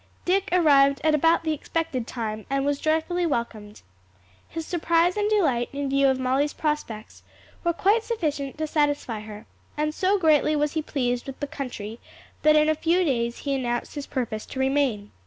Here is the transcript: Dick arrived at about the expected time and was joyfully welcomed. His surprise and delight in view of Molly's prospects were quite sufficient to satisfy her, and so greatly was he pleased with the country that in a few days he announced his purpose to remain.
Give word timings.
Dick 0.25 0.49
arrived 0.51 0.99
at 1.03 1.13
about 1.13 1.43
the 1.43 1.53
expected 1.53 2.07
time 2.07 2.47
and 2.49 2.65
was 2.65 2.79
joyfully 2.79 3.27
welcomed. 3.27 3.83
His 4.47 4.65
surprise 4.65 5.15
and 5.15 5.29
delight 5.29 5.69
in 5.71 5.91
view 5.91 6.07
of 6.07 6.17
Molly's 6.19 6.53
prospects 6.55 7.21
were 7.63 7.71
quite 7.71 8.03
sufficient 8.03 8.57
to 8.57 8.65
satisfy 8.65 9.19
her, 9.19 9.45
and 9.77 9.93
so 9.93 10.17
greatly 10.17 10.55
was 10.55 10.73
he 10.73 10.81
pleased 10.81 11.27
with 11.27 11.39
the 11.39 11.45
country 11.45 11.99
that 12.41 12.55
in 12.55 12.67
a 12.67 12.73
few 12.73 13.03
days 13.05 13.37
he 13.45 13.53
announced 13.53 13.93
his 13.93 14.07
purpose 14.07 14.47
to 14.47 14.59
remain. 14.59 15.11